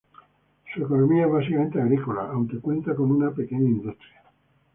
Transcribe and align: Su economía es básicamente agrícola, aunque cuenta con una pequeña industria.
Su 0.73 0.81
economía 0.81 1.27
es 1.27 1.31
básicamente 1.31 1.79
agrícola, 1.79 2.21
aunque 2.31 2.57
cuenta 2.57 2.95
con 2.95 3.11
una 3.11 3.29
pequeña 3.29 3.69
industria. 3.69 4.23